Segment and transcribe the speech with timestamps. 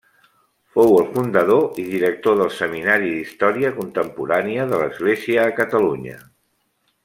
[0.77, 6.19] Fou el fundador i director del Seminari d'Història Contemporània de l'Església a Catalunya.